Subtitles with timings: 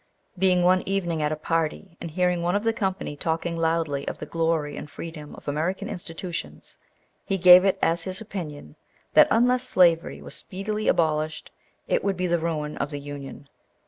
[0.35, 4.17] Being one evening at a party, and hearing one of the company talking loudly of
[4.17, 6.79] the glory and freedom of American institutions,
[7.23, 8.77] he gave it as his opinion
[9.13, 11.51] that, unless slavery was speedily abolished,
[11.87, 13.47] it would be the ruin of the Union.